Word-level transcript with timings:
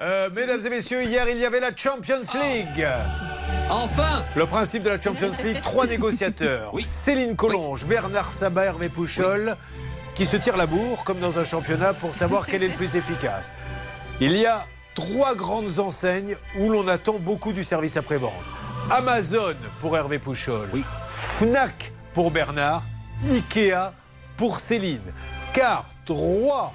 Euh, 0.00 0.30
mesdames 0.32 0.64
et 0.64 0.70
messieurs, 0.70 1.02
hier 1.02 1.28
il 1.28 1.38
y 1.38 1.44
avait 1.44 1.58
la 1.58 1.74
Champions 1.74 2.20
League. 2.40 2.86
Enfin 3.68 4.24
Le 4.36 4.46
principe 4.46 4.84
de 4.84 4.90
la 4.90 5.00
Champions 5.00 5.32
League, 5.42 5.60
trois 5.60 5.86
négociateurs. 5.88 6.72
Céline 6.84 7.34
Collonge, 7.34 7.84
Bernard 7.84 8.32
Sabat, 8.32 8.66
Hervé 8.66 8.88
Pouchol, 8.88 9.56
qui 10.14 10.24
se 10.24 10.36
tirent 10.36 10.56
la 10.56 10.66
bourre, 10.66 11.02
comme 11.02 11.18
dans 11.18 11.40
un 11.40 11.44
championnat, 11.44 11.94
pour 11.94 12.14
savoir 12.14 12.46
quel 12.46 12.62
est 12.62 12.68
le 12.68 12.74
plus 12.74 12.94
efficace. 12.94 13.52
Il 14.20 14.36
y 14.36 14.46
a 14.46 14.64
trois 14.94 15.34
grandes 15.34 15.80
enseignes 15.80 16.36
où 16.58 16.70
l'on 16.70 16.86
attend 16.86 17.18
beaucoup 17.18 17.52
du 17.52 17.64
service 17.64 17.96
après-vente. 17.96 18.32
Amazon 18.90 19.56
pour 19.80 19.96
Hervé 19.96 20.20
Pouchol, 20.20 20.68
Fnac 21.08 21.92
pour 22.14 22.30
Bernard, 22.30 22.84
Ikea 23.28 23.92
pour 24.36 24.60
Céline. 24.60 25.12
Car 25.52 25.86
trois 26.04 26.72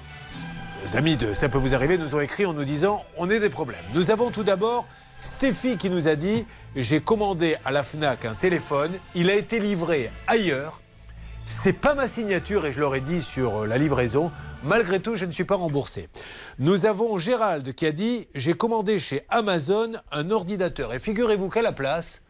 amis 0.94 1.16
de 1.16 1.34
Ça 1.34 1.48
peut 1.48 1.58
vous 1.58 1.74
arriver 1.74 1.98
nous 1.98 2.14
ont 2.14 2.20
écrit 2.20 2.46
en 2.46 2.52
nous 2.52 2.64
disant 2.64 3.04
on 3.16 3.30
est 3.30 3.40
des 3.40 3.48
problèmes. 3.48 3.82
Nous 3.94 4.10
avons 4.10 4.30
tout 4.30 4.44
d'abord 4.44 4.86
Stéphie 5.20 5.78
qui 5.78 5.88
nous 5.88 6.08
a 6.08 6.14
dit 6.14 6.46
j'ai 6.76 7.00
commandé 7.00 7.56
à 7.64 7.72
la 7.72 7.82
Fnac 7.82 8.24
un 8.24 8.34
téléphone, 8.34 8.92
il 9.14 9.30
a 9.30 9.34
été 9.34 9.58
livré 9.58 10.10
ailleurs. 10.26 10.80
C'est 11.46 11.72
pas 11.72 11.94
ma 11.94 12.06
signature 12.06 12.66
et 12.66 12.72
je 12.72 12.80
leur 12.80 12.94
ai 12.94 13.00
dit 13.00 13.22
sur 13.22 13.62
euh, 13.62 13.66
la 13.66 13.78
livraison. 13.78 14.30
Malgré 14.62 15.00
tout, 15.00 15.14
je 15.14 15.26
ne 15.26 15.30
suis 15.30 15.44
pas 15.44 15.56
remboursé. 15.56 16.08
Nous 16.58 16.86
avons 16.86 17.18
Gérald 17.18 17.74
qui 17.74 17.86
a 17.86 17.92
dit 17.92 18.28
j'ai 18.34 18.54
commandé 18.54 18.98
chez 18.98 19.22
Amazon 19.28 19.92
un 20.12 20.30
ordinateur 20.30 20.94
et 20.94 20.98
figurez-vous 20.98 21.48
qu'à 21.48 21.62
la 21.62 21.72
place, 21.72 22.22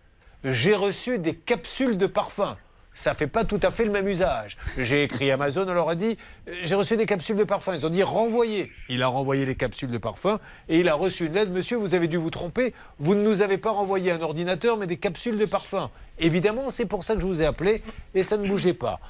j'ai 0.44 0.74
reçu 0.74 1.18
des 1.18 1.34
capsules 1.34 1.98
de 1.98 2.06
parfum 2.06 2.56
ça 2.94 3.12
fait 3.12 3.26
pas 3.26 3.44
tout 3.44 3.60
à 3.62 3.70
fait 3.70 3.84
le 3.84 3.90
même 3.90 4.08
usage. 4.08 4.56
J'ai 4.78 5.02
écrit 5.02 5.30
Amazon, 5.30 5.66
on 5.68 5.74
leur 5.74 5.88
a 5.88 5.94
dit 5.94 6.16
j'ai 6.62 6.74
reçu 6.74 6.96
des 6.96 7.06
capsules 7.06 7.36
de 7.36 7.44
parfum. 7.44 7.74
Ils 7.74 7.84
ont 7.84 7.90
dit 7.90 8.02
renvoyez. 8.02 8.70
Il 8.88 9.02
a 9.02 9.08
renvoyé 9.08 9.44
les 9.44 9.56
capsules 9.56 9.90
de 9.90 9.98
parfum 9.98 10.38
et 10.68 10.78
il 10.80 10.88
a 10.88 10.94
reçu 10.94 11.26
une 11.26 11.34
lettre. 11.34 11.50
Monsieur, 11.50 11.76
vous 11.76 11.94
avez 11.94 12.08
dû 12.08 12.16
vous 12.16 12.30
tromper. 12.30 12.72
Vous 12.98 13.14
ne 13.14 13.22
nous 13.22 13.42
avez 13.42 13.58
pas 13.58 13.70
renvoyé 13.70 14.12
un 14.12 14.22
ordinateur, 14.22 14.78
mais 14.78 14.86
des 14.86 14.96
capsules 14.96 15.38
de 15.38 15.46
parfum. 15.46 15.90
Évidemment, 16.18 16.70
c'est 16.70 16.86
pour 16.86 17.04
ça 17.04 17.14
que 17.14 17.20
je 17.20 17.26
vous 17.26 17.42
ai 17.42 17.46
appelé 17.46 17.82
et 18.14 18.22
ça 18.22 18.36
ne 18.36 18.46
bougeait 18.48 18.74
pas. 18.74 19.00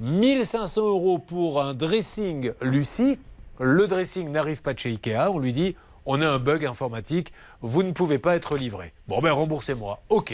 1500 0.00 0.80
euros 0.86 1.18
pour 1.18 1.60
un 1.60 1.74
dressing 1.74 2.52
Lucie. 2.60 3.18
Le 3.60 3.86
dressing 3.86 4.30
n'arrive 4.30 4.62
pas 4.62 4.74
chez 4.76 4.90
Ikea. 4.90 5.30
On 5.30 5.38
lui 5.38 5.52
dit 5.52 5.76
on 6.04 6.20
a 6.20 6.28
un 6.28 6.38
bug 6.38 6.64
informatique, 6.64 7.32
vous 7.60 7.82
ne 7.82 7.92
pouvez 7.92 8.18
pas 8.18 8.34
être 8.34 8.56
livré. 8.56 8.92
Bon 9.06 9.20
ben 9.20 9.32
remboursez-moi. 9.32 10.02
Ok. 10.08 10.32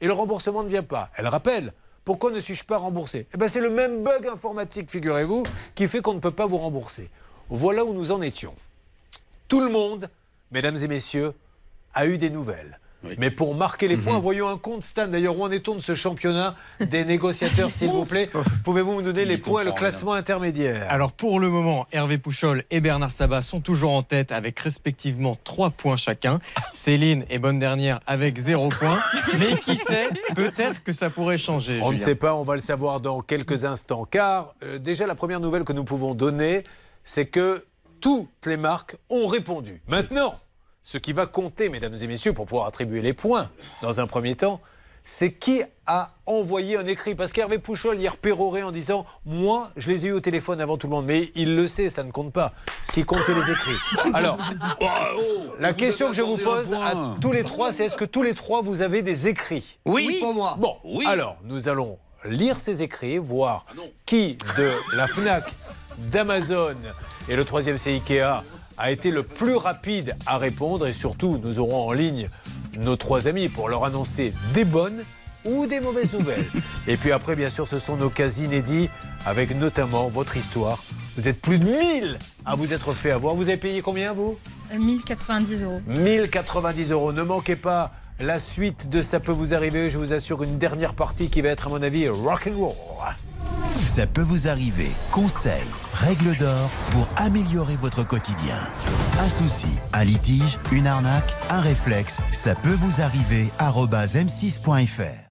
Et 0.00 0.06
le 0.06 0.12
remboursement 0.12 0.62
ne 0.62 0.68
vient 0.68 0.82
pas. 0.82 1.10
Elle 1.16 1.26
rappelle. 1.26 1.72
Pourquoi 2.06 2.30
ne 2.30 2.38
suis-je 2.38 2.64
pas 2.64 2.78
remboursé 2.78 3.26
eh 3.34 3.36
ben, 3.36 3.48
C'est 3.48 3.60
le 3.60 3.68
même 3.68 4.04
bug 4.04 4.28
informatique, 4.28 4.92
figurez-vous, 4.92 5.42
qui 5.74 5.88
fait 5.88 6.00
qu'on 6.00 6.14
ne 6.14 6.20
peut 6.20 6.30
pas 6.30 6.46
vous 6.46 6.56
rembourser. 6.56 7.10
Voilà 7.48 7.84
où 7.84 7.92
nous 7.92 8.12
en 8.12 8.22
étions. 8.22 8.54
Tout 9.48 9.58
le 9.58 9.68
monde, 9.68 10.08
mesdames 10.52 10.76
et 10.76 10.86
messieurs, 10.86 11.34
a 11.94 12.06
eu 12.06 12.16
des 12.16 12.30
nouvelles. 12.30 12.78
Mais 13.18 13.30
pour 13.30 13.54
marquer 13.54 13.88
les 13.88 13.96
points, 13.96 14.16
mhm. 14.16 14.20
voyons 14.20 14.48
un 14.48 14.58
compte 14.58 14.84
Stan. 14.84 15.06
D'ailleurs, 15.06 15.38
où 15.38 15.44
en 15.44 15.50
est-on 15.50 15.74
de 15.74 15.80
ce 15.80 15.94
championnat 15.94 16.56
des 16.80 17.04
négociateurs, 17.04 17.70
s'il 17.72 17.90
vous 17.90 18.04
plaît 18.04 18.30
Pouvez-vous 18.64 18.94
me 18.94 19.02
donner 19.02 19.24
les 19.24 19.38
points 19.38 19.62
et 19.62 19.64
le 19.66 19.72
classement 19.72 20.12
intermédiaire 20.12 20.86
Alors, 20.88 21.12
pour 21.12 21.40
le 21.40 21.48
moment, 21.48 21.86
Hervé 21.92 22.18
Pouchol 22.18 22.64
et 22.70 22.80
Bernard 22.80 23.12
Sabat 23.12 23.42
sont 23.42 23.60
toujours 23.60 23.92
en 23.92 24.02
tête 24.02 24.32
avec 24.32 24.58
respectivement 24.60 25.36
3 25.44 25.70
points 25.70 25.96
chacun. 25.96 26.38
Céline 26.72 27.24
est 27.30 27.38
bonne 27.38 27.58
dernière 27.58 28.00
avec 28.06 28.38
0 28.38 28.68
points. 28.68 28.98
Mais 29.38 29.58
qui 29.58 29.76
sait, 29.76 30.08
peut-être 30.34 30.82
que 30.82 30.92
ça 30.92 31.10
pourrait 31.10 31.38
changer. 31.38 31.80
On 31.82 31.92
ne 31.92 31.96
sait 31.96 32.14
pas, 32.14 32.34
on 32.34 32.42
va 32.42 32.54
le 32.54 32.60
savoir 32.60 33.00
dans 33.00 33.20
quelques 33.20 33.64
instants. 33.64 34.04
Car, 34.04 34.54
euh, 34.62 34.78
déjà, 34.78 35.06
la 35.06 35.14
première 35.14 35.40
nouvelle 35.40 35.64
que 35.64 35.72
nous 35.72 35.84
pouvons 35.84 36.14
donner, 36.14 36.62
c'est 37.04 37.26
que 37.26 37.64
toutes 38.00 38.46
les 38.46 38.56
marques 38.56 38.96
ont 39.08 39.26
répondu. 39.26 39.82
Maintenant, 39.88 40.34
ce 40.86 40.98
qui 40.98 41.12
va 41.12 41.26
compter, 41.26 41.68
mesdames 41.68 41.96
et 42.00 42.06
messieurs, 42.06 42.32
pour 42.32 42.46
pouvoir 42.46 42.68
attribuer 42.68 43.02
les 43.02 43.12
points 43.12 43.50
dans 43.82 43.98
un 43.98 44.06
premier 44.06 44.36
temps, 44.36 44.60
c'est 45.02 45.32
qui 45.32 45.62
a 45.84 46.12
envoyé 46.26 46.76
un 46.76 46.86
écrit. 46.86 47.16
Parce 47.16 47.32
qu'Hervé 47.32 47.58
Pouchol 47.58 47.98
hier 47.98 48.16
péroré 48.16 48.62
en 48.62 48.70
disant 48.70 49.04
Moi, 49.24 49.68
je 49.76 49.90
les 49.90 50.06
ai 50.06 50.10
eu 50.10 50.12
au 50.12 50.20
téléphone 50.20 50.60
avant 50.60 50.76
tout 50.76 50.86
le 50.86 50.92
monde. 50.92 51.06
Mais 51.06 51.32
il 51.34 51.56
le 51.56 51.66
sait, 51.66 51.88
ça 51.88 52.04
ne 52.04 52.12
compte 52.12 52.32
pas. 52.32 52.52
Ce 52.84 52.92
qui 52.92 53.04
compte, 53.04 53.18
c'est 53.26 53.34
les 53.34 53.50
écrits. 53.50 53.74
Alors, 54.14 54.38
la 55.58 55.72
question 55.72 56.10
que 56.10 56.14
je 56.14 56.22
vous 56.22 56.38
pose 56.38 56.72
à 56.72 57.16
tous 57.20 57.32
les 57.32 57.42
trois, 57.42 57.72
c'est 57.72 57.86
est-ce 57.86 57.96
que 57.96 58.04
tous 58.04 58.22
les 58.22 58.34
trois, 58.34 58.62
vous 58.62 58.80
avez 58.80 59.02
des 59.02 59.26
écrits? 59.26 59.78
Oui, 59.86 60.18
pour 60.20 60.34
moi. 60.34 60.54
Bon, 60.56 60.76
oui. 60.84 61.04
alors, 61.08 61.36
nous 61.42 61.68
allons 61.68 61.98
lire 62.24 62.58
ces 62.58 62.84
écrits, 62.84 63.18
voir 63.18 63.66
ah 63.70 63.80
qui 64.06 64.36
de 64.56 64.70
la 64.94 65.08
FNAC, 65.08 65.52
d'Amazon 65.98 66.76
et 67.28 67.34
le 67.34 67.44
troisième, 67.44 67.76
c'est 67.76 67.90
Ikea 67.90 68.44
a 68.78 68.90
été 68.90 69.10
le 69.10 69.22
plus 69.22 69.56
rapide 69.56 70.16
à 70.26 70.38
répondre 70.38 70.86
et 70.86 70.92
surtout 70.92 71.40
nous 71.42 71.58
aurons 71.58 71.88
en 71.88 71.92
ligne 71.92 72.28
nos 72.78 72.96
trois 72.96 73.28
amis 73.28 73.48
pour 73.48 73.68
leur 73.68 73.84
annoncer 73.84 74.32
des 74.54 74.64
bonnes 74.64 75.02
ou 75.44 75.66
des 75.66 75.80
mauvaises 75.80 76.12
nouvelles. 76.12 76.44
Et 76.88 76.96
puis 76.96 77.12
après, 77.12 77.36
bien 77.36 77.48
sûr, 77.48 77.68
ce 77.68 77.78
sont 77.78 77.96
nos 77.96 78.10
cas 78.10 78.28
inédits 78.28 78.90
avec 79.24 79.54
notamment 79.56 80.08
votre 80.08 80.36
histoire. 80.36 80.82
Vous 81.16 81.28
êtes 81.28 81.40
plus 81.40 81.58
de 81.58 81.64
1000 81.64 82.18
à 82.44 82.56
vous 82.56 82.72
être 82.72 82.92
fait 82.92 83.10
avoir. 83.10 83.34
Vous 83.34 83.48
avez 83.48 83.56
payé 83.56 83.80
combien, 83.80 84.12
vous? 84.12 84.36
1090 84.76 85.62
euros. 85.62 85.80
1090 85.86 86.90
euros. 86.92 87.12
Ne 87.12 87.22
manquez 87.22 87.56
pas 87.56 87.92
la 88.18 88.38
suite 88.38 88.88
de 88.88 89.02
Ça 89.02 89.20
peut 89.20 89.32
vous 89.32 89.54
arriver. 89.54 89.88
Je 89.88 89.98
vous 89.98 90.12
assure 90.12 90.42
une 90.42 90.58
dernière 90.58 90.94
partie 90.94 91.30
qui 91.30 91.40
va 91.40 91.50
être, 91.50 91.68
à 91.68 91.70
mon 91.70 91.82
avis, 91.82 92.08
rock 92.08 92.48
and 92.52 92.58
roll. 92.58 92.74
Ça 93.96 94.06
peut 94.06 94.20
vous 94.20 94.46
arriver. 94.46 94.90
Conseils, 95.10 95.70
règles 95.94 96.36
d'or 96.36 96.68
pour 96.90 97.08
améliorer 97.16 97.76
votre 97.76 98.06
quotidien. 98.06 98.58
Un 99.18 99.28
souci, 99.30 99.78
un 99.94 100.04
litige, 100.04 100.58
une 100.70 100.86
arnaque, 100.86 101.34
un 101.48 101.60
réflexe, 101.60 102.18
ça 102.30 102.54
peut 102.54 102.76
vous 102.78 103.00
arriver. 103.00 103.48
m6.fr. 103.58 105.25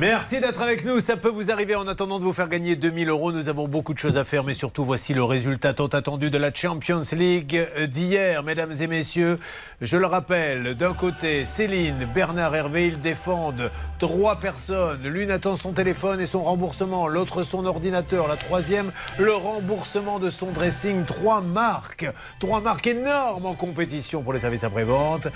Merci 0.00 0.38
d'être 0.38 0.62
avec 0.62 0.84
nous. 0.84 1.00
Ça 1.00 1.16
peut 1.16 1.28
vous 1.28 1.50
arriver 1.50 1.74
en 1.74 1.88
attendant 1.88 2.20
de 2.20 2.22
vous 2.22 2.32
faire 2.32 2.48
gagner 2.48 2.76
2000 2.76 3.08
euros. 3.08 3.32
Nous 3.32 3.48
avons 3.48 3.66
beaucoup 3.66 3.94
de 3.94 3.98
choses 3.98 4.16
à 4.16 4.22
faire, 4.22 4.44
mais 4.44 4.54
surtout 4.54 4.84
voici 4.84 5.12
le 5.12 5.24
résultat 5.24 5.74
tant 5.74 5.88
attendu 5.88 6.30
de 6.30 6.38
la 6.38 6.54
Champions 6.54 7.02
League 7.10 7.68
d'hier, 7.88 8.44
mesdames 8.44 8.74
et 8.80 8.86
messieurs. 8.86 9.40
Je 9.80 9.96
le 9.96 10.06
rappelle, 10.06 10.76
d'un 10.76 10.94
côté, 10.94 11.44
Céline, 11.44 12.08
Bernard 12.14 12.54
Hervé, 12.54 12.86
ils 12.86 13.00
défendent 13.00 13.72
trois 13.98 14.36
personnes. 14.36 15.02
L'une 15.02 15.32
attend 15.32 15.56
son 15.56 15.72
téléphone 15.72 16.20
et 16.20 16.26
son 16.26 16.44
remboursement, 16.44 17.08
l'autre 17.08 17.42
son 17.42 17.66
ordinateur, 17.66 18.28
la 18.28 18.36
troisième, 18.36 18.92
le 19.18 19.34
remboursement 19.34 20.20
de 20.20 20.30
son 20.30 20.52
dressing. 20.52 21.06
Trois 21.06 21.40
marques, 21.40 22.06
trois 22.38 22.60
marques 22.60 22.86
énormes 22.86 23.46
en 23.46 23.54
compétition 23.54 24.22
pour 24.22 24.32
les 24.32 24.38
services 24.38 24.62
après-vente. 24.62 25.26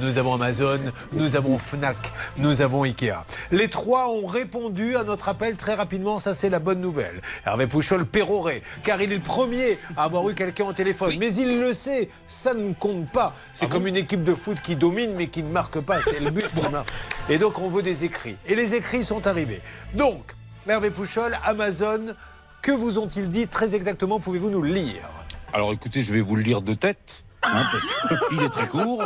Nous 0.00 0.16
avons 0.16 0.34
Amazon, 0.34 0.78
nous 1.12 1.34
avons 1.34 1.58
Fnac, 1.58 1.96
nous 2.36 2.62
avons 2.62 2.84
Ikea. 2.84 3.24
Les 3.50 3.66
trois 3.66 4.11
ont 4.12 4.26
répondu 4.26 4.96
à 4.96 5.04
notre 5.04 5.28
appel 5.28 5.56
très 5.56 5.74
rapidement. 5.74 6.18
Ça, 6.18 6.34
c'est 6.34 6.50
la 6.50 6.58
bonne 6.58 6.80
nouvelle. 6.80 7.20
Hervé 7.46 7.66
Pouchol 7.66 8.06
péroré, 8.06 8.62
car 8.84 9.00
il 9.02 9.12
est 9.12 9.16
le 9.16 9.22
premier 9.22 9.78
à 9.96 10.04
avoir 10.04 10.28
eu 10.28 10.34
quelqu'un 10.34 10.64
au 10.64 10.72
téléphone. 10.72 11.14
Mais 11.18 11.34
il 11.34 11.60
le 11.60 11.72
sait, 11.72 12.10
ça 12.28 12.54
ne 12.54 12.72
compte 12.72 13.10
pas. 13.10 13.34
C'est 13.52 13.66
ah 13.66 13.68
comme 13.68 13.86
une 13.86 13.96
équipe 13.96 14.24
de 14.24 14.34
foot 14.34 14.60
qui 14.60 14.76
domine 14.76 15.14
mais 15.14 15.28
qui 15.28 15.42
ne 15.42 15.50
marque 15.50 15.80
pas. 15.80 16.00
C'est 16.02 16.20
le 16.20 16.30
but. 16.30 16.46
Et 17.28 17.38
donc, 17.38 17.58
on 17.58 17.68
veut 17.68 17.82
des 17.82 18.04
écrits. 18.04 18.36
Et 18.46 18.54
les 18.54 18.74
écrits 18.74 19.02
sont 19.02 19.26
arrivés. 19.26 19.60
Donc, 19.94 20.34
Hervé 20.66 20.90
Pouchol, 20.90 21.36
Amazon, 21.44 22.14
que 22.60 22.72
vous 22.72 22.98
ont-ils 22.98 23.28
dit 23.28 23.48
très 23.48 23.74
exactement 23.74 24.20
Pouvez-vous 24.20 24.50
nous 24.50 24.62
le 24.62 24.70
lire 24.70 25.08
Alors, 25.52 25.72
écoutez, 25.72 26.02
je 26.02 26.12
vais 26.12 26.20
vous 26.20 26.36
le 26.36 26.42
lire 26.42 26.62
de 26.62 26.74
tête. 26.74 27.24
Hein, 27.44 27.64
parce 27.72 28.28
qu'il 28.28 28.42
est 28.42 28.48
très 28.48 28.68
court. 28.68 29.02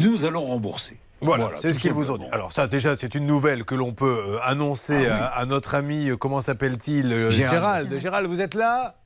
Nous 0.00 0.24
allons 0.24 0.44
rembourser. 0.44 0.98
Voilà, 1.22 1.50
c'est 1.56 1.72
ce 1.72 1.78
qu'ils 1.78 1.92
vous 1.92 2.10
ont 2.10 2.16
dit. 2.16 2.26
Alors 2.32 2.52
ça, 2.52 2.66
déjà, 2.66 2.96
c'est 2.96 3.14
une 3.14 3.26
nouvelle 3.26 3.64
que 3.64 3.74
l'on 3.74 3.92
peut 3.92 4.24
euh, 4.26 4.38
annoncer 4.42 5.06
ah 5.08 5.26
à, 5.26 5.46
notre 5.46 5.74
ami, 5.74 6.10
euh, 6.10 6.16
comment 6.16 6.40
s'appelle-t-il 6.40 7.12
euh, 7.12 7.30
Gérald. 7.30 7.98
Gérald, 7.98 8.26
vous 8.26 8.40
êtes 8.40 8.54
là? 8.54 8.96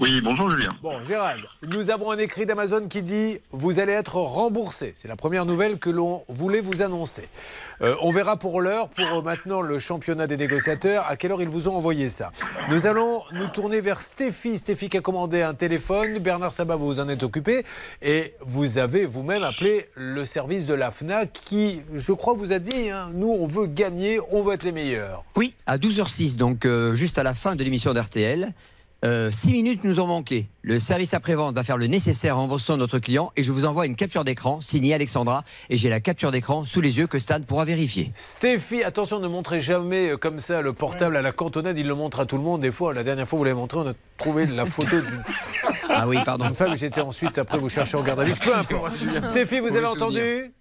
Oui, 0.00 0.20
bonjour 0.22 0.50
Julien. 0.50 0.74
Bon, 0.82 1.02
Gérald, 1.04 1.42
nous 1.66 1.90
avons 1.90 2.10
un 2.10 2.18
écrit 2.18 2.46
d'Amazon 2.46 2.88
qui 2.88 3.02
dit 3.02 3.38
vous 3.50 3.78
allez 3.78 3.92
être 3.92 4.16
remboursé. 4.16 4.92
C'est 4.94 5.08
la 5.08 5.16
première 5.16 5.46
nouvelle 5.46 5.78
que 5.78 5.90
l'on 5.90 6.22
voulait 6.28 6.60
vous 6.60 6.82
annoncer. 6.82 7.28
Euh, 7.80 7.94
on 8.02 8.10
verra 8.10 8.36
pour 8.36 8.60
l'heure, 8.60 8.88
pour 8.88 9.04
euh, 9.04 9.22
maintenant 9.22 9.60
le 9.60 9.78
championnat 9.78 10.26
des 10.26 10.36
négociateurs, 10.36 11.04
à 11.08 11.16
quelle 11.16 11.32
heure 11.32 11.42
ils 11.42 11.48
vous 11.48 11.68
ont 11.68 11.76
envoyé 11.76 12.08
ça. 12.08 12.32
Nous 12.70 12.86
allons 12.86 13.22
nous 13.32 13.48
tourner 13.48 13.80
vers 13.80 14.02
Stéphie. 14.02 14.58
Stéphie 14.58 14.88
qui 14.88 14.96
a 14.96 15.00
commandé 15.00 15.42
un 15.42 15.54
téléphone. 15.54 16.18
Bernard 16.18 16.52
Sabat, 16.52 16.76
vous 16.76 16.86
vous 16.86 17.00
en 17.00 17.08
êtes 17.08 17.22
occupé. 17.22 17.64
Et 18.02 18.34
vous 18.40 18.78
avez 18.78 19.06
vous-même 19.06 19.42
appelé 19.42 19.86
le 19.94 20.24
service 20.24 20.66
de 20.66 20.74
la 20.74 20.90
FNAC 20.90 21.32
qui, 21.32 21.82
je 21.94 22.12
crois, 22.12 22.34
vous 22.34 22.52
a 22.52 22.58
dit 22.58 22.90
hein, 22.90 23.10
nous, 23.14 23.28
on 23.28 23.46
veut 23.46 23.66
gagner, 23.66 24.20
on 24.30 24.42
veut 24.42 24.54
être 24.54 24.64
les 24.64 24.72
meilleurs. 24.72 25.24
Oui, 25.36 25.54
à 25.66 25.78
12h06, 25.78 26.36
donc 26.36 26.64
euh, 26.64 26.94
juste 26.94 27.18
à 27.18 27.22
la 27.22 27.34
fin 27.34 27.56
de 27.56 27.64
l'émission 27.64 27.92
d'RTL. 27.92 28.52
Euh, 29.04 29.30
six 29.30 29.52
minutes 29.52 29.84
nous 29.84 30.00
ont 30.00 30.08
manqué. 30.08 30.48
Le 30.62 30.80
service 30.80 31.14
après-vente 31.14 31.54
va 31.54 31.62
faire 31.62 31.76
le 31.76 31.86
nécessaire 31.86 32.36
en 32.36 32.40
remboursant 32.42 32.76
notre 32.76 32.98
client 32.98 33.30
et 33.36 33.44
je 33.44 33.52
vous 33.52 33.64
envoie 33.64 33.86
une 33.86 33.94
capture 33.94 34.24
d'écran 34.24 34.60
signée 34.60 34.92
Alexandra 34.92 35.44
et 35.70 35.76
j'ai 35.76 35.88
la 35.88 36.00
capture 36.00 36.32
d'écran 36.32 36.64
sous 36.64 36.80
les 36.80 36.98
yeux 36.98 37.06
que 37.06 37.20
Stan 37.20 37.40
pourra 37.40 37.64
vérifier. 37.64 38.10
Stéphie, 38.16 38.82
attention, 38.82 39.20
ne 39.20 39.28
montrez 39.28 39.60
jamais 39.60 40.10
euh, 40.10 40.16
comme 40.16 40.40
ça 40.40 40.62
le 40.62 40.72
portable 40.72 41.16
à 41.16 41.22
la 41.22 41.30
cantonade. 41.30 41.78
Il 41.78 41.86
le 41.86 41.94
montre 41.94 42.18
à 42.18 42.26
tout 42.26 42.36
le 42.38 42.42
monde. 42.42 42.60
Des 42.60 42.72
fois, 42.72 42.92
la 42.92 43.04
dernière 43.04 43.28
fois, 43.28 43.38
vous 43.38 43.44
l'avez 43.44 43.54
montré, 43.56 43.78
on 43.78 43.86
a 43.86 43.92
trouvé 44.16 44.46
la 44.46 44.66
photo 44.66 45.00
d'une 45.00 45.22
Ah 45.88 46.08
oui, 46.08 46.18
pardon. 46.24 46.52
femme. 46.52 46.76
J'étais 46.76 47.00
ensuite, 47.00 47.38
après, 47.38 47.58
vous 47.58 47.68
cherchez 47.68 47.96
en 47.96 48.02
garde 48.02 48.18
à 48.20 48.24
vue. 48.24 48.34
Peu 48.42 48.54
importe. 48.56 48.96
Stéphie, 49.22 49.60
vous 49.60 49.76
avez 49.76 49.86
entendu 49.86 50.52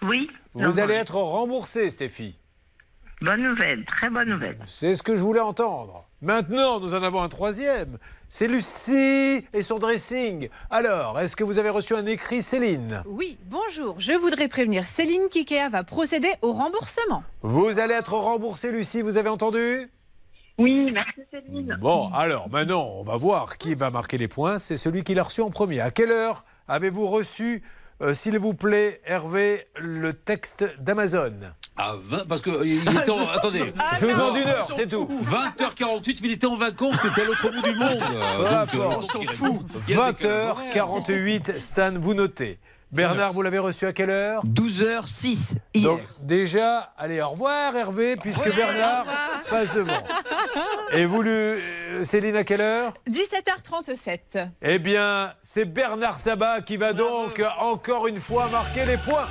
Oui. 0.00 0.30
Vous 0.54 0.78
allez 0.78 0.94
être 0.94 1.16
remboursée, 1.16 1.90
Stéphie. 1.90 2.38
Bonne 3.20 3.42
nouvelle, 3.42 3.84
très 3.84 4.08
bonne 4.08 4.30
nouvelle. 4.30 4.58
C'est 4.64 4.94
ce 4.94 5.02
que 5.02 5.14
je 5.14 5.20
voulais 5.20 5.40
entendre. 5.40 6.05
Maintenant, 6.22 6.80
nous 6.80 6.94
en 6.94 7.02
avons 7.02 7.20
un 7.20 7.28
troisième. 7.28 7.98
C'est 8.30 8.48
Lucie 8.48 9.44
et 9.52 9.62
son 9.62 9.78
dressing. 9.78 10.48
Alors, 10.70 11.20
est-ce 11.20 11.36
que 11.36 11.44
vous 11.44 11.58
avez 11.58 11.68
reçu 11.68 11.94
un 11.94 12.06
écrit, 12.06 12.40
Céline? 12.40 13.02
Oui, 13.06 13.36
bonjour. 13.44 14.00
Je 14.00 14.12
voudrais 14.14 14.48
prévenir 14.48 14.86
Céline 14.86 15.28
qu'IKEA 15.30 15.68
va 15.68 15.84
procéder 15.84 16.32
au 16.40 16.52
remboursement. 16.52 17.22
Vous 17.42 17.78
allez 17.78 17.92
être 17.92 18.14
remboursée, 18.14 18.72
Lucie, 18.72 19.02
vous 19.02 19.18
avez 19.18 19.28
entendu? 19.28 19.90
Oui, 20.58 20.90
merci 20.90 21.20
Céline. 21.30 21.76
Bon, 21.82 22.08
alors 22.14 22.48
maintenant, 22.48 22.88
on 22.94 23.02
va 23.02 23.18
voir 23.18 23.58
qui 23.58 23.74
va 23.74 23.90
marquer 23.90 24.16
les 24.16 24.28
points. 24.28 24.58
C'est 24.58 24.78
celui 24.78 25.04
qui 25.04 25.12
l'a 25.12 25.22
reçu 25.22 25.42
en 25.42 25.50
premier. 25.50 25.80
À 25.80 25.90
quelle 25.90 26.12
heure 26.12 26.46
avez-vous 26.66 27.06
reçu, 27.08 27.62
euh, 28.00 28.14
s'il 28.14 28.38
vous 28.38 28.54
plaît, 28.54 29.02
Hervé, 29.04 29.66
le 29.78 30.14
texte 30.14 30.64
d'Amazon? 30.80 31.34
À 31.78 31.94
20, 31.98 32.26
parce 32.26 32.40
que 32.40 32.64
il 32.64 32.80
était 32.88 33.10
en, 33.10 33.28
attendez, 33.34 33.72
Je 34.00 34.06
vous 34.06 34.12
demande 34.12 34.36
une 34.36 34.46
heure, 34.46 34.68
c'est 34.74 34.86
tout. 34.88 35.06
20h48, 35.22 36.18
mais 36.22 36.28
il 36.28 36.32
était 36.32 36.46
en 36.46 36.56
vacances, 36.56 36.96
c'était 37.02 37.22
à 37.22 37.24
l'autre 37.26 37.50
bout 37.50 37.60
du 37.62 37.74
monde. 37.74 37.98
Peu 38.00 38.42
Euh, 38.42 38.60
importe. 38.62 39.00
donc, 39.12 39.22
il 39.22 39.28
répond. 39.28 39.62
Il 39.88 39.94
y 39.94 39.98
a 40.00 40.12
des 40.12 40.26
horaires. 40.26 40.54
20h48, 40.74 41.60
Stan, 41.60 41.92
vous 41.98 42.14
notez. 42.14 42.58
Bernard, 42.92 43.32
vous 43.32 43.42
l'avez 43.42 43.58
reçu 43.58 43.84
à 43.84 43.92
quelle 43.92 44.10
heure? 44.10 44.42
12h06 44.46 45.56
hier. 45.74 45.90
Donc 45.90 46.00
déjà, 46.22 46.92
allez, 46.96 47.20
au 47.20 47.30
revoir 47.30 47.74
Hervé, 47.76 48.14
puisque 48.16 48.54
Bernard 48.54 49.04
passe 49.50 49.72
devant. 49.74 49.98
Et 50.92 51.04
vous, 51.04 51.20
le- 51.20 51.58
euh, 51.90 52.04
Céline, 52.04 52.36
à 52.36 52.44
quelle 52.44 52.60
heure? 52.60 52.94
17h37. 53.10 54.48
Eh 54.62 54.78
bien, 54.78 55.32
c'est 55.42 55.64
Bernard 55.66 56.18
Sabat 56.20 56.60
qui 56.62 56.76
va 56.76 56.92
donc 56.92 57.42
encore 57.60 58.06
une 58.06 58.18
fois 58.18 58.48
marquer 58.48 58.84
les 58.86 58.96
points. 58.98 59.26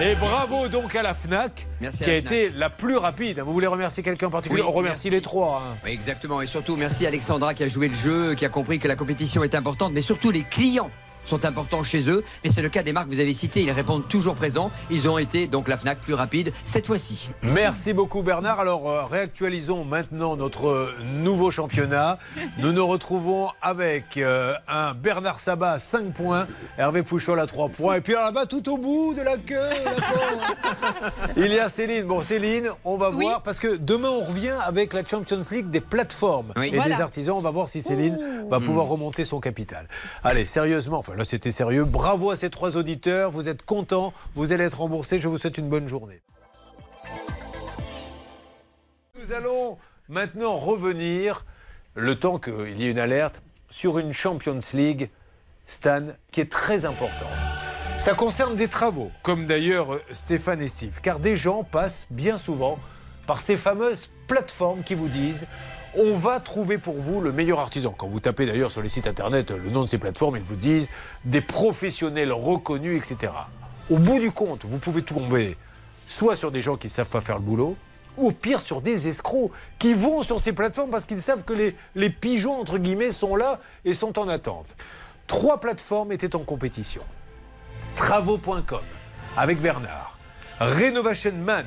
Et 0.00 0.14
bravo 0.16 0.68
donc 0.68 0.96
à 0.96 1.02
la 1.02 1.14
FNAC, 1.14 1.68
Merci 1.80 2.02
qui 2.02 2.10
a 2.10 2.16
été 2.16 2.50
la 2.56 2.70
plus 2.70 2.96
rapide. 2.96 3.38
Vous 3.40 3.52
voulez 3.52 3.66
remercier 3.68 4.02
quelqu'un 4.02 4.26
en 4.26 4.30
particulier 4.30 4.62
Oui, 4.62 4.66
On 4.68 4.72
remercie 4.72 5.08
merci. 5.08 5.10
les 5.10 5.20
trois. 5.20 5.62
hein. 5.64 5.76
Oui, 5.84 5.90
exactement. 5.92 6.40
Et 6.42 6.46
surtout, 6.46 6.76
merci 6.76 7.06
Alexandra 7.06 7.54
qui 7.54 7.62
a 7.62 7.68
joué 7.68 7.88
le 7.88 7.94
jeu, 7.94 8.34
qui 8.34 8.44
a 8.44 8.48
compris 8.48 8.78
que 8.78 8.88
la 8.88 8.96
compétition 8.96 9.44
est 9.44 9.54
importante, 9.54 9.92
mais 9.92 10.00
surtout 10.00 10.30
les 10.30 10.42
clients 10.42 10.90
sont 11.24 11.44
importants 11.44 11.82
chez 11.82 12.08
eux. 12.10 12.24
Mais 12.44 12.50
c'est 12.50 12.62
le 12.62 12.68
cas 12.68 12.82
des 12.82 12.92
marques 12.92 13.08
que 13.08 13.14
vous 13.14 13.20
avez 13.20 13.34
citées, 13.34 13.62
ils 13.62 13.70
répondent 13.70 14.08
toujours 14.08 14.34
présents. 14.34 14.70
Ils 14.90 15.08
ont 15.08 15.18
été 15.18 15.46
donc 15.46 15.68
la 15.68 15.76
FNAC 15.76 16.00
plus 16.00 16.14
rapide 16.14 16.52
cette 16.64 16.86
fois-ci. 16.86 17.30
Merci 17.42 17.92
beaucoup 17.92 18.22
Bernard. 18.22 18.60
Alors 18.60 18.88
euh, 18.88 19.04
réactualisons 19.04 19.84
maintenant 19.84 20.36
notre 20.36 20.68
euh, 20.68 20.92
nouveau 21.04 21.50
championnat. 21.50 22.18
Nous 22.58 22.72
nous 22.72 22.86
retrouvons 22.86 23.48
avec 23.60 24.16
euh, 24.16 24.54
un 24.68 24.94
Bernard 24.94 25.40
Sabat 25.40 25.72
à 25.72 25.78
5 25.78 26.12
points, 26.12 26.46
Hervé 26.78 27.02
Pouchol 27.02 27.38
à 27.40 27.46
3 27.46 27.68
points. 27.70 27.96
Et 27.96 28.00
puis 28.00 28.12
là-bas, 28.14 28.46
tout 28.46 28.68
au 28.72 28.78
bout 28.78 29.14
de 29.14 29.22
la 29.22 29.36
queue, 29.36 29.58
il 31.36 31.52
y 31.52 31.58
a 31.58 31.68
Céline. 31.68 32.04
Bon 32.04 32.22
Céline, 32.22 32.68
on 32.84 32.96
va 32.96 33.10
Oui. 33.10 33.24
voir, 33.24 33.42
parce 33.42 33.58
que 33.60 33.76
demain 33.76 34.08
on 34.08 34.24
revient 34.24 34.54
avec 34.66 34.92
la 34.92 35.04
Champions 35.04 35.40
League 35.50 35.70
des 35.70 35.80
plateformes 35.80 36.52
Oui. 36.56 36.68
et 36.72 36.76
Voilà. 36.76 36.96
des 36.96 37.00
artisans. 37.02 37.36
On 37.36 37.40
va 37.40 37.50
voir 37.50 37.68
si 37.68 37.82
Céline 37.82 38.18
va 38.50 38.60
pouvoir 38.60 38.86
remonter 38.86 39.24
son 39.24 39.40
capital. 39.40 39.86
Allez, 40.24 40.44
sérieusement, 40.44 40.98
enfin 40.98 41.11
là 41.16 41.24
c'était 41.24 41.50
sérieux. 41.50 41.84
Bravo 41.84 42.30
à 42.30 42.36
ces 42.36 42.50
trois 42.50 42.76
auditeurs. 42.76 43.30
Vous 43.30 43.48
êtes 43.48 43.64
contents, 43.64 44.12
vous 44.34 44.52
allez 44.52 44.64
être 44.64 44.80
remboursés. 44.80 45.18
Je 45.18 45.28
vous 45.28 45.38
souhaite 45.38 45.58
une 45.58 45.68
bonne 45.68 45.88
journée. 45.88 46.20
Nous 49.20 49.32
allons 49.32 49.78
maintenant 50.08 50.56
revenir, 50.56 51.44
le 51.94 52.18
temps 52.18 52.38
qu'il 52.38 52.80
y 52.80 52.86
ait 52.86 52.90
une 52.90 52.98
alerte, 52.98 53.42
sur 53.68 53.98
une 53.98 54.12
Champions 54.12 54.58
League, 54.74 55.10
Stan, 55.66 56.08
qui 56.30 56.40
est 56.40 56.50
très 56.50 56.84
importante. 56.84 57.28
Ça 57.98 58.14
concerne 58.14 58.56
des 58.56 58.68
travaux, 58.68 59.12
comme 59.22 59.46
d'ailleurs 59.46 59.94
euh, 59.94 60.02
Stéphane 60.10 60.60
et 60.60 60.68
Steve, 60.68 60.98
car 61.02 61.20
des 61.20 61.36
gens 61.36 61.62
passent 61.62 62.06
bien 62.10 62.36
souvent 62.36 62.78
par 63.26 63.40
ces 63.40 63.56
fameuses 63.56 64.10
plateformes 64.26 64.82
qui 64.82 64.94
vous 64.94 65.08
disent 65.08 65.46
on 65.96 66.14
va 66.14 66.40
trouver 66.40 66.78
pour 66.78 66.94
vous 66.94 67.20
le 67.20 67.32
meilleur 67.32 67.60
artisan. 67.60 67.94
Quand 67.96 68.06
vous 68.06 68.20
tapez 68.20 68.46
d'ailleurs 68.46 68.70
sur 68.70 68.82
les 68.82 68.88
sites 68.88 69.06
internet 69.06 69.50
le 69.50 69.70
nom 69.70 69.82
de 69.82 69.88
ces 69.88 69.98
plateformes, 69.98 70.36
ils 70.36 70.42
vous 70.42 70.56
disent 70.56 70.90
des 71.24 71.40
professionnels 71.40 72.32
reconnus, 72.32 72.98
etc. 72.98 73.32
Au 73.90 73.98
bout 73.98 74.18
du 74.18 74.30
compte, 74.30 74.64
vous 74.64 74.78
pouvez 74.78 75.02
tomber 75.02 75.56
soit 76.06 76.36
sur 76.36 76.50
des 76.50 76.62
gens 76.62 76.76
qui 76.76 76.86
ne 76.86 76.92
savent 76.92 77.08
pas 77.08 77.20
faire 77.20 77.36
le 77.36 77.42
boulot, 77.42 77.76
ou 78.16 78.28
au 78.28 78.32
pire 78.32 78.60
sur 78.60 78.80
des 78.80 79.08
escrocs 79.08 79.50
qui 79.78 79.94
vont 79.94 80.22
sur 80.22 80.40
ces 80.40 80.52
plateformes 80.52 80.90
parce 80.90 81.06
qu'ils 81.06 81.22
savent 81.22 81.44
que 81.44 81.52
les, 81.52 81.76
les 81.94 82.10
pigeons, 82.10 82.60
entre 82.60 82.78
guillemets, 82.78 83.12
sont 83.12 83.36
là 83.36 83.60
et 83.84 83.94
sont 83.94 84.18
en 84.18 84.28
attente. 84.28 84.76
Trois 85.26 85.60
plateformes 85.60 86.12
étaient 86.12 86.36
en 86.36 86.40
compétition. 86.40 87.02
Travaux.com 87.96 88.80
avec 89.36 89.60
Bernard, 89.60 90.18
Renovation 90.60 91.32
Man 91.32 91.66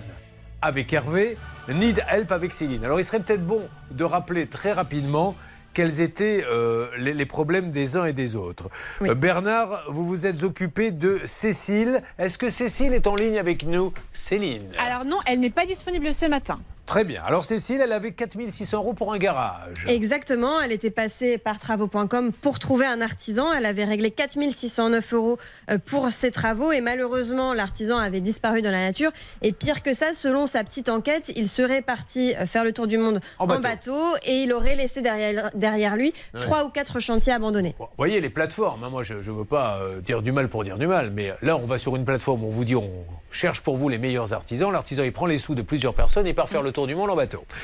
avec 0.62 0.94
Hervé, 0.94 1.38
Need 1.69 2.03
Help 2.09 2.31
avec 2.31 2.53
Céline. 2.53 2.83
Alors 2.85 3.00
il 3.00 3.03
serait 3.03 3.19
peut-être 3.19 3.45
bon 3.45 3.67
de 3.91 4.03
rappeler 4.03 4.47
très 4.47 4.71
rapidement 4.71 5.35
quels 5.73 6.00
étaient 6.00 6.45
euh, 6.50 6.88
les, 6.97 7.13
les 7.13 7.25
problèmes 7.25 7.71
des 7.71 7.97
uns 7.97 8.06
et 8.06 8.13
des 8.13 8.35
autres. 8.35 8.69
Oui. 9.01 9.09
Euh, 9.09 9.15
Bernard, 9.15 9.83
vous 9.89 10.06
vous 10.06 10.25
êtes 10.25 10.44
occupé 10.44 10.91
de 10.91 11.19
Cécile. 11.25 12.01
Est-ce 12.17 12.38
que 12.38 12.50
Cécile 12.50 12.94
est 12.94 13.07
en 13.07 13.15
ligne 13.15 13.38
avec 13.38 13.65
nous? 13.65 13.94
Céline. 14.13 14.69
Alors 14.79 15.03
non, 15.03 15.17
elle 15.25 15.41
n'est 15.41 15.50
pas 15.50 15.65
disponible 15.65 16.13
ce 16.13 16.27
matin. 16.27 16.59
Très 16.85 17.03
bien. 17.03 17.23
Alors 17.25 17.45
Cécile, 17.45 17.81
elle 17.81 17.91
avait 17.91 18.11
4600 18.11 18.77
euros 18.77 18.93
pour 18.93 19.11
un 19.11 19.17
garage. 19.17 19.85
Exactement, 19.87 20.61
elle 20.61 20.71
était 20.71 20.91
passée 20.91 21.39
par 21.39 21.57
travaux.com 21.57 22.31
pour 22.31 22.59
trouver 22.59 22.85
un 22.85 23.01
artisan. 23.01 23.51
Elle 23.51 23.65
avait 23.65 23.85
réglé 23.85 24.11
4609 24.11 25.13
euros 25.13 25.37
euh, 25.71 25.79
pour 25.83 26.11
ses 26.11 26.29
travaux 26.29 26.71
et 26.71 26.81
malheureusement 26.81 27.53
l'artisan 27.53 27.97
avait 27.97 28.21
disparu 28.21 28.61
dans 28.61 28.69
la 28.71 28.81
nature. 28.85 29.11
Et 29.41 29.51
pire 29.51 29.81
que 29.81 29.93
ça, 29.93 30.13
selon 30.13 30.45
sa 30.45 30.63
petite 30.63 30.89
enquête, 30.89 31.31
il 31.35 31.49
serait 31.49 31.81
parti 31.81 32.35
euh, 32.35 32.45
faire 32.45 32.63
le 32.63 32.71
tour 32.71 32.85
du 32.85 32.99
monde 32.99 33.19
En 33.39 33.49
en 33.49 33.59
bateau. 33.59 34.15
et 34.23 34.43
il 34.43 34.53
aurait 34.53 34.75
laissé 34.75 35.01
derrière, 35.01 35.49
derrière 35.55 35.95
lui 35.95 36.13
trois 36.39 36.65
ou 36.65 36.69
quatre 36.69 36.99
chantiers 36.99 37.33
abandonnés. 37.33 37.75
Vous 37.79 37.88
voyez 37.97 38.21
les 38.21 38.29
plateformes, 38.29 38.83
hein, 38.83 38.89
moi 38.89 39.03
je 39.03 39.15
ne 39.15 39.21
veux 39.21 39.45
pas 39.45 39.79
euh, 39.79 40.01
dire 40.01 40.21
du 40.21 40.31
mal 40.31 40.49
pour 40.49 40.63
dire 40.63 40.77
du 40.77 40.85
mal, 40.88 41.09
mais 41.11 41.31
là 41.41 41.57
on 41.57 41.65
va 41.65 41.79
sur 41.79 41.95
une 41.95 42.05
plateforme, 42.05 42.43
on 42.43 42.49
vous 42.49 42.63
dit 42.63 42.75
on 42.75 42.91
cherche 43.31 43.61
pour 43.61 43.75
vous 43.75 43.89
les 43.89 43.97
meilleurs 43.97 44.33
artisans, 44.33 44.71
l'artisan 44.71 45.03
il 45.03 45.11
prend 45.11 45.25
les 45.25 45.39
sous 45.39 45.55
de 45.55 45.61
plusieurs 45.63 45.93
personnes 45.93 46.27
et 46.27 46.33
part 46.33 46.47
faire 46.47 46.61
le 46.61 46.71
tour 46.75 46.88
du 46.88 46.94
monde 46.95 47.10
en 47.10 47.16
bateau. 47.16 47.44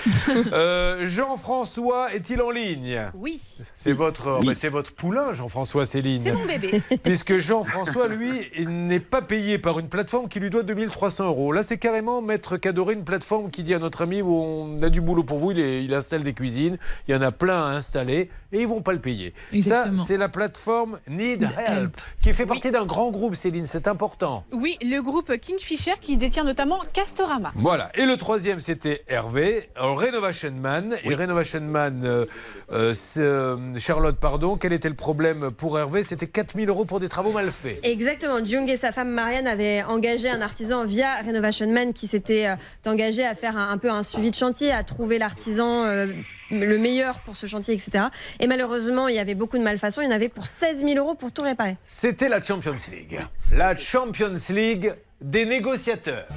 Euh, 0.54 1.06
Jean-François 1.08 2.14
est-il 2.14 2.42
en 2.42 2.50
ligne? 2.50 3.10
Oui, 3.16 3.40
C'est 3.74 3.92
votre, 3.92 4.40
Oui. 4.40 4.48
bah, 4.48 4.54
c'est 4.54 4.70
votre 4.70 4.94
poulain 4.94 5.34
Jean-François 5.34 5.86
Céline. 5.86 6.22
c'est 6.24 6.32
mon 6.32 6.46
bébé. 6.46 6.82
Puisque 7.04 7.38
Jean-François, 7.38 8.08
lui, 8.08 8.30
il 8.58 8.70
n'est 8.88 9.00
pas 9.00 9.22
payé 9.22 9.58
par 9.58 9.80
une 9.80 9.88
plateforme 9.90 10.28
qui 10.30 10.40
lui 10.40 10.50
doit 10.50 10.64
2300 10.64 11.26
euros. 11.26 11.52
Là, 11.52 11.64
c'est 11.64 11.78
carrément 11.78 12.22
Maître 12.22 12.58
Cadoré, 12.58 12.94
une 12.94 13.04
plateforme 13.04 13.50
qui 13.52 13.64
dit 13.64 13.74
à 13.74 13.80
notre 13.80 14.02
ami 14.02 14.22
où 14.22 14.34
on 14.34 14.82
a 14.84 14.90
du 14.90 15.02
boulot 15.02 15.24
pour 15.24 15.38
vous, 15.38 15.52
il, 15.52 15.60
est- 15.60 15.84
il 15.84 15.94
installe 15.94 16.24
des 16.24 16.34
cuisines, 16.34 16.78
il 17.08 17.12
y 17.14 17.18
en 17.18 17.22
a 17.22 17.32
plein 17.32 17.62
à 17.62 17.70
installer 17.76 18.30
et 18.52 18.62
ils 18.62 18.68
vont 18.68 18.82
pas 18.82 18.94
le 18.94 19.00
payer. 19.00 19.34
Exactement. 19.54 19.98
Ça, 19.98 20.04
c'est 20.08 20.18
la 20.18 20.30
plateforme 20.30 21.00
Need 21.08 21.48
Help, 21.66 22.00
qui 22.24 22.34
fait 22.34 22.46
partie 22.46 22.72
d'un 22.72 22.86
grand 22.86 23.12
groupe, 23.12 23.36
Céline, 23.36 23.66
c'est 23.66 23.88
important. 23.88 24.44
Oui, 24.52 24.78
le 24.82 25.02
groupe 25.02 25.32
Kingfisher 25.40 25.94
qui 26.02 26.18
détient 26.18 26.44
notamment 26.44 26.80
Castorama. 26.94 27.52
Voilà. 27.56 27.90
Et 27.96 28.06
le 28.06 28.18
troisième, 28.18 28.60
c'était 28.60 29.01
Hervé, 29.08 29.70
alors, 29.76 30.00
Renovation 30.00 30.52
Man. 30.52 30.96
Et 31.04 31.14
Renovation 31.16 31.62
Man, 31.62 32.02
euh, 32.06 32.26
euh, 32.72 32.94
euh, 33.18 33.58
Charlotte, 33.80 34.18
pardon, 34.18 34.58
quel 34.58 34.74
était 34.74 34.90
le 34.90 34.96
problème 34.96 35.52
pour 35.52 35.78
Hervé? 35.78 36.04
C'était 36.04 36.28
4000 36.28 36.70
euros 36.70 36.86
pour 36.86 37.00
des 37.00 37.10
travaux 37.10 37.32
mal 37.32 37.52
faits. 37.52 37.80
Exactement. 37.84 38.44
Jung 38.44 38.70
et 38.70 38.78
sa 38.78 38.92
femme 38.92 39.10
Marianne 39.10 39.48
avaient 39.48 39.84
engagé 39.84 40.30
un 40.30 40.42
artisan 40.42 40.86
via 40.86 41.22
Renovation 41.22 41.72
Man 41.72 41.94
qui 41.94 42.08
s'était 42.08 42.48
euh, 42.48 42.56
engagé 42.90 43.26
à 43.26 43.36
faire 43.36 43.58
un, 43.58 43.70
un 43.70 43.78
peu 43.78 43.90
un 43.90 44.04
suivi 44.04 44.32
de 44.32 44.36
chantier, 44.36 44.72
à 44.72 44.84
trouver 44.84 45.18
l'artisan 45.18 45.86
euh, 45.86 46.08
le 46.50 46.78
meilleur 46.78 47.20
pour 47.20 47.36
ce 47.36 47.48
chantier, 47.48 47.74
etc. 47.74 48.06
Et 48.40 48.48
malheureusement, 48.48 49.08
il 49.08 49.16
y 49.16 49.20
avait 49.20 49.36
beaucoup 49.36 49.58
de 49.58 49.64
malfaçons. 49.64 50.02
Il 50.02 50.06
y 50.06 50.08
en 50.08 50.16
avait 50.16 50.30
pour 50.30 50.46
16 50.46 50.80
000 50.80 50.94
euros 50.98 51.16
pour 51.16 51.32
tout 51.32 51.42
réparer. 51.42 51.78
C'était 51.86 52.30
la 52.30 52.44
Champions 52.44 52.76
League. 52.92 53.20
La 53.54 53.76
Champions 53.76 54.34
League 54.50 54.94
des 55.22 55.46
négociateurs. 55.46 56.28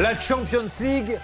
La 0.00 0.18
Champions 0.18 0.66
League 0.80 1.18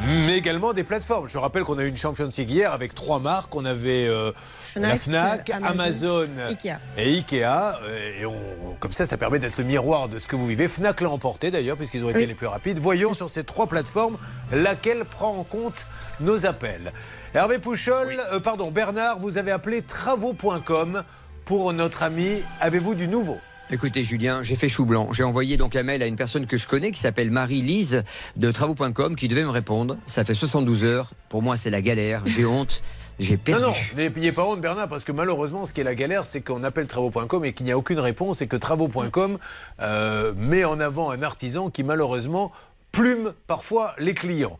mais 0.00 0.36
également 0.36 0.72
des 0.72 0.84
plateformes. 0.84 1.28
Je 1.28 1.38
rappelle 1.38 1.62
qu'on 1.64 1.78
a 1.78 1.84
eu 1.84 1.88
une 1.88 1.96
Champions 1.96 2.28
League 2.36 2.50
hier 2.50 2.72
avec 2.72 2.94
trois 2.94 3.18
marques. 3.20 3.54
On 3.54 3.64
avait 3.64 4.06
euh, 4.08 4.32
la 4.76 4.96
Fnac, 4.96 5.50
euh, 5.50 5.54
Amazon, 5.62 6.28
Ikea. 6.48 6.78
et 6.96 7.14
Ikea. 7.18 7.44
euh, 7.82 8.20
Et 8.20 8.26
on- 8.26 8.74
comme 8.80 8.92
ça, 8.92 9.06
ça 9.06 9.16
permet 9.16 9.38
d'être 9.38 9.56
le 9.58 9.64
miroir 9.64 10.08
de 10.08 10.18
ce 10.18 10.26
que 10.28 10.36
vous 10.36 10.46
vivez. 10.46 10.68
Fnac 10.68 11.00
l'a 11.00 11.10
emporté 11.10 11.50
d'ailleurs, 11.50 11.76
puisqu'ils 11.76 12.04
ont 12.04 12.10
été 12.10 12.18
Oui. 12.20 12.26
les 12.26 12.34
plus 12.34 12.46
rapides. 12.48 12.78
Voyons 12.78 13.14
sur 13.14 13.30
ces 13.30 13.44
trois 13.44 13.66
plateformes 13.66 14.16
laquelle 14.52 15.04
prend 15.04 15.36
en 15.38 15.44
compte 15.44 15.86
nos 16.20 16.44
appels. 16.46 16.92
Hervé 17.34 17.58
Pouchol, 17.58 18.08
euh, 18.32 18.40
pardon, 18.40 18.70
Bernard, 18.70 19.18
vous 19.18 19.38
avez 19.38 19.52
appelé 19.52 19.82
travaux.com 19.82 21.02
pour 21.44 21.72
notre 21.72 22.02
ami. 22.02 22.42
Avez-vous 22.60 22.94
du 22.94 23.06
nouveau? 23.08 23.38
Écoutez 23.70 24.04
Julien, 24.04 24.42
j'ai 24.42 24.56
fait 24.56 24.68
chou 24.68 24.84
blanc. 24.84 25.08
J'ai 25.12 25.24
envoyé 25.24 25.56
donc 25.56 25.74
un 25.74 25.82
mail 25.82 26.02
à 26.02 26.06
une 26.06 26.16
personne 26.16 26.46
que 26.46 26.56
je 26.56 26.68
connais 26.68 26.90
qui 26.90 27.00
s'appelle 27.00 27.30
Marie-Lise 27.30 28.04
de 28.36 28.50
travaux.com 28.50 29.16
qui 29.16 29.26
devait 29.26 29.42
me 29.42 29.50
répondre. 29.50 29.96
Ça 30.06 30.24
fait 30.24 30.34
72 30.34 30.84
heures. 30.84 31.12
Pour 31.30 31.42
moi 31.42 31.56
c'est 31.56 31.70
la 31.70 31.80
galère. 31.80 32.22
J'ai 32.26 32.44
honte. 32.44 32.82
J'ai 33.18 33.36
perdu. 33.36 33.62
Non, 33.62 33.68
non, 33.68 33.74
n'ayez 33.96 34.32
pas 34.32 34.44
honte, 34.44 34.60
Bernard, 34.60 34.88
parce 34.88 35.04
que 35.04 35.12
malheureusement, 35.12 35.64
ce 35.64 35.72
qui 35.72 35.80
est 35.80 35.84
la 35.84 35.94
galère, 35.94 36.26
c'est 36.26 36.40
qu'on 36.40 36.64
appelle 36.64 36.88
travaux.com 36.88 37.44
et 37.44 37.52
qu'il 37.52 37.64
n'y 37.64 37.70
a 37.70 37.78
aucune 37.78 38.00
réponse 38.00 38.42
et 38.42 38.48
que 38.48 38.56
travaux.com 38.56 39.38
euh, 39.80 40.34
met 40.36 40.64
en 40.64 40.80
avant 40.80 41.10
un 41.10 41.22
artisan 41.22 41.70
qui, 41.70 41.84
malheureusement, 41.84 42.50
plume 42.90 43.32
parfois 43.46 43.94
les 43.98 44.14
clients. 44.14 44.58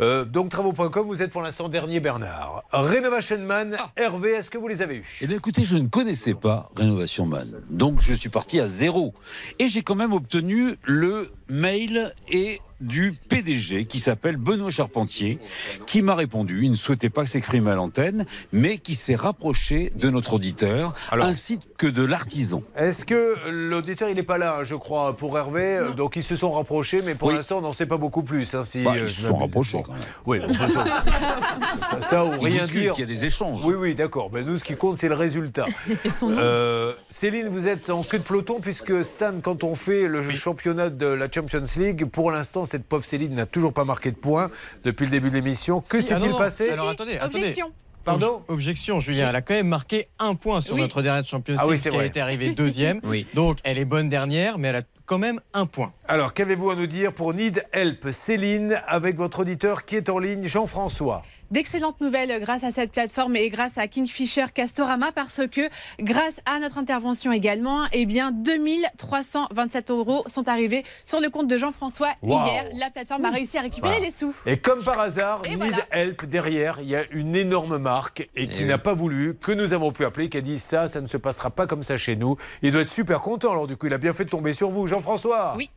Euh, 0.00 0.24
donc, 0.24 0.48
travaux.com, 0.48 1.06
vous 1.06 1.22
êtes 1.22 1.30
pour 1.30 1.42
l'instant 1.42 1.68
dernier, 1.68 2.00
Bernard. 2.00 2.64
Renovation 2.72 3.38
Man, 3.38 3.76
Hervé, 3.96 4.30
est-ce 4.30 4.50
que 4.50 4.58
vous 4.58 4.66
les 4.66 4.82
avez 4.82 4.96
eus? 4.96 5.18
Eh 5.20 5.26
bien, 5.26 5.36
écoutez, 5.36 5.64
je 5.64 5.76
ne 5.76 5.86
connaissais 5.86 6.34
pas 6.34 6.70
Rénovation 6.76 7.26
Man. 7.26 7.48
Donc, 7.70 8.00
je 8.00 8.12
suis 8.12 8.28
parti 8.28 8.58
à 8.58 8.66
zéro. 8.66 9.14
Et 9.58 9.68
j'ai 9.68 9.82
quand 9.82 9.94
même 9.94 10.12
obtenu 10.12 10.76
le 10.82 11.30
mail 11.48 12.12
et 12.30 12.60
du 12.80 13.14
PDG 13.28 13.86
qui 13.86 13.98
s'appelle 14.00 14.36
Benoît 14.36 14.70
Charpentier, 14.70 15.38
qui 15.86 16.02
m'a 16.02 16.14
répondu. 16.14 16.64
Il 16.64 16.70
ne 16.72 16.76
souhaitait 16.76 17.08
pas 17.08 17.22
que 17.22 17.30
s'exprime 17.30 17.66
à 17.68 17.74
l'antenne, 17.76 18.26
mais 18.52 18.78
qui 18.78 18.94
s'est 18.94 19.14
rapproché 19.14 19.90
de 19.94 20.10
notre 20.10 20.34
auditeur, 20.34 20.92
Alors. 21.10 21.26
ainsi 21.26 21.60
que 21.78 21.86
de 21.86 22.02
l'artisan. 22.04 22.62
Est-ce 22.76 23.04
que 23.06 23.36
l'auditeur, 23.50 24.08
il 24.10 24.16
n'est 24.16 24.22
pas 24.22 24.36
là, 24.38 24.58
hein, 24.60 24.64
je 24.64 24.74
crois, 24.74 25.16
pour 25.16 25.38
Hervé? 25.38 25.80
Donc, 25.96 26.16
ils 26.16 26.22
se 26.22 26.36
sont 26.36 26.50
rapprochés, 26.52 27.00
mais 27.04 27.14
pour 27.14 27.28
Oui. 27.28 27.34
l'instant, 27.34 27.58
on 27.58 27.62
n'en 27.62 27.72
sait 27.72 27.86
pas 27.86 27.96
beaucoup 27.96 28.22
plus. 28.22 28.54
hein, 28.54 28.62
si, 28.62 28.82
Bah, 28.82 28.92
euh, 28.96 29.02
ils 29.04 29.08
se 29.08 29.22
sont 29.28 29.36
rapprochés 29.36 29.78
Bon. 29.78 29.82
quand 29.84 29.92
même. 29.92 30.02
Oui, 30.26 30.40
ça, 31.90 32.00
ça, 32.02 32.24
ou 32.24 32.38
rien 32.40 32.66
dire. 32.66 32.92
il 32.96 33.00
y 33.00 33.02
a 33.02 33.06
des 33.06 33.24
échanges. 33.24 33.64
Oui, 33.64 33.74
oui, 33.78 33.94
d'accord. 33.94 34.30
Ben, 34.30 34.44
nous, 34.44 34.58
ce 34.58 34.64
qui 34.64 34.74
compte, 34.74 34.96
c'est 34.98 35.08
le 35.08 35.14
résultat. 35.14 35.66
Et 36.04 36.10
son 36.10 36.28
nom 36.30 36.36
Euh, 36.38 36.92
Céline, 37.08 37.48
vous 37.48 37.66
êtes 37.68 37.88
en 37.88 38.02
queue 38.02 38.18
de 38.18 38.24
peloton 38.24 38.60
puisque 38.60 39.02
Stan, 39.04 39.32
quand 39.42 39.64
on 39.64 39.74
fait 39.74 40.06
le 40.08 40.28
championnat 40.32 40.90
de 40.90 41.06
la 41.06 41.28
Champions 41.34 41.64
League, 41.76 42.04
pour 42.04 42.30
l'instant, 42.30 42.64
cette 42.64 42.84
pauvre 42.84 43.04
Céline 43.04 43.34
n'a 43.34 43.46
toujours 43.46 43.72
pas 43.72 43.84
marqué 43.84 44.12
de 44.12 44.16
points 44.16 44.50
depuis 44.84 45.04
le 45.06 45.10
début 45.10 45.30
de 45.30 45.34
l'émission. 45.34 45.80
Que 45.80 46.00
Si, 46.00 46.12
ah 46.12 46.18
s'est-il 46.20 46.30
non, 46.30 46.38
passé 46.38 46.70
Alors 46.70 46.88
attendez, 46.88 47.16
attendez. 47.16 47.38
Objection. 47.38 47.72
Pardon 48.04 48.42
Obj- 48.48 48.52
Objection, 48.52 49.00
Julien. 49.00 49.30
Elle 49.30 49.36
a 49.36 49.40
quand 49.42 49.54
même 49.54 49.66
marqué 49.66 50.08
un 50.20 50.34
point 50.36 50.60
sur 50.60 50.74
Oui. 50.76 50.82
notre 50.82 51.02
dernière 51.02 51.24
Champions 51.24 51.56
Ah 51.58 51.66
oui, 51.66 51.72
League, 51.72 51.80
c'est 51.82 51.90
qui 51.90 51.96
a 51.96 52.04
été 52.04 52.20
arrivée 52.20 52.50
deuxième. 52.50 53.00
Oui. 53.04 53.26
Donc, 53.34 53.58
elle 53.64 53.78
est 53.78 53.84
bonne 53.86 54.08
dernière, 54.08 54.58
mais 54.58 54.68
elle 54.68 54.76
a 54.76 54.82
quand 55.06 55.18
même 55.18 55.40
un 55.54 55.66
point. 55.66 55.92
Alors, 56.06 56.34
qu'avez-vous 56.34 56.70
à 56.70 56.76
nous 56.76 56.86
dire 56.86 57.12
pour 57.12 57.34
Need 57.34 57.64
Help 57.72 58.08
Céline, 58.12 58.80
avec 58.86 59.16
votre 59.16 59.40
auditeur 59.40 59.84
qui 59.86 59.96
est 59.96 60.08
en 60.10 60.18
ligne, 60.18 60.44
Jean-François? 60.46 61.22
D'excellentes 61.54 62.00
nouvelles 62.00 62.40
grâce 62.40 62.64
à 62.64 62.72
cette 62.72 62.90
plateforme 62.90 63.36
et 63.36 63.48
grâce 63.48 63.78
à 63.78 63.86
Kingfisher 63.86 64.46
Castorama 64.52 65.12
parce 65.12 65.40
que 65.46 65.60
grâce 66.00 66.40
à 66.46 66.58
notre 66.58 66.78
intervention 66.78 67.30
également, 67.30 67.84
eh 67.92 68.06
bien 68.06 68.32
2327 68.32 69.92
euros 69.92 70.24
sont 70.26 70.48
arrivés 70.48 70.82
sur 71.04 71.20
le 71.20 71.30
compte 71.30 71.46
de 71.46 71.56
Jean-François 71.56 72.08
Wow. 72.22 72.44
hier. 72.44 72.64
La 72.74 72.90
plateforme 72.90 73.24
a 73.26 73.30
réussi 73.30 73.56
à 73.56 73.60
récupérer 73.60 73.92
Voilà. 73.98 74.06
les 74.06 74.10
sous. 74.10 74.34
Et 74.46 74.56
comme 74.58 74.82
par 74.82 74.98
hasard, 74.98 75.42
Et 75.44 75.50
Need 75.50 75.58
voilà. 75.58 75.76
Help, 75.92 76.24
derrière, 76.24 76.78
il 76.80 76.88
y 76.88 76.96
a 76.96 77.04
une 77.12 77.36
énorme 77.36 77.78
marque 77.78 78.28
et 78.34 78.48
qui 78.48 78.62
Eh 78.62 78.64
n'a 78.64 78.74
oui. 78.74 78.80
pas 78.82 78.94
voulu, 78.94 79.36
que 79.40 79.52
nous 79.52 79.72
avons 79.72 79.92
pu 79.92 80.04
appeler, 80.04 80.28
qui 80.28 80.38
a 80.38 80.40
dit 80.40 80.58
ça, 80.58 80.88
ça 80.88 81.00
ne 81.00 81.06
se 81.06 81.16
passera 81.18 81.50
pas 81.50 81.68
comme 81.68 81.84
ça 81.84 81.96
chez 81.96 82.16
nous. 82.16 82.36
Il 82.62 82.72
doit 82.72 82.80
être 82.80 82.88
super 82.88 83.20
content, 83.20 83.52
alors 83.52 83.68
du 83.68 83.76
coup, 83.76 83.86
il 83.86 83.94
a 83.94 83.98
bien 83.98 84.12
fait 84.12 84.24
de 84.24 84.30
tomber 84.30 84.54
sur 84.54 84.70
vous. 84.70 84.88
Jean-François 84.88 85.54
Oui. 85.56 85.70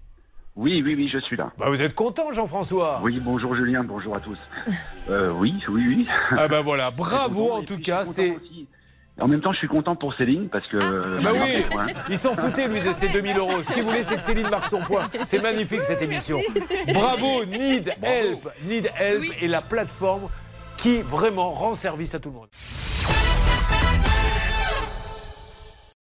Oui, 0.57 0.81
oui, 0.83 0.95
oui, 0.95 1.07
je 1.13 1.19
suis 1.19 1.37
là. 1.37 1.51
Bah, 1.59 1.67
Vous 1.69 1.81
êtes 1.83 1.93
content, 1.93 2.31
Jean-François 2.31 2.99
Oui, 3.03 3.19
bonjour 3.23 3.55
Julien, 3.55 3.83
bonjour 3.83 4.15
à 4.15 4.19
tous. 4.19 4.37
Euh, 5.09 5.29
oui, 5.31 5.53
oui, 5.69 5.83
oui. 5.87 6.07
Ah 6.31 6.47
bah 6.47 6.61
voilà, 6.61 6.89
bravo 6.89 7.51
en 7.51 7.61
tout 7.61 7.77
cas, 7.77 8.03
c'est... 8.05 8.35
En 9.19 9.27
même 9.27 9.41
temps, 9.41 9.51
je 9.51 9.57
suis 9.59 9.67
content 9.67 9.95
pour 9.95 10.13
Céline 10.15 10.47
parce 10.49 10.67
que. 10.67 10.77
euh, 10.77 11.19
Bah 11.23 11.29
oui, 11.33 11.39
marque 11.39 11.65
un 11.65 11.69
point. 11.69 11.85
il 12.09 12.17
s'en 12.19 12.35
foutait 12.35 12.67
lui 12.67 12.81
de 12.81 12.91
ses 12.93 13.09
2000 13.09 13.37
euros. 13.37 13.63
Ce 13.63 13.73
qu'il 13.73 13.81
voulait, 13.83 14.03
c'est 14.03 14.15
que 14.15 14.21
Céline 14.21 14.47
marque 14.49 14.67
son 14.67 14.81
point. 14.81 15.09
C'est 15.25 15.41
magnifique 15.41 15.83
cette 15.83 16.01
émission. 16.03 16.39
Bravo, 16.93 17.43
Need 17.45 17.93
Help. 18.03 18.47
Need 18.67 18.91
Help 18.99 19.21
Oui. 19.21 19.31
est 19.41 19.47
la 19.47 19.61
plateforme 19.61 20.27
qui 20.75 21.01
vraiment 21.01 21.49
rend 21.49 21.73
service 21.73 22.13
à 22.13 22.19
tout 22.19 22.29
le 22.29 22.35
monde. 22.35 22.47